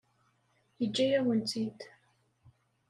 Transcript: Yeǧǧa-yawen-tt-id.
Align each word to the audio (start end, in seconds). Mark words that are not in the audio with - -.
Yeǧǧa-yawen-tt-id. 0.79 1.79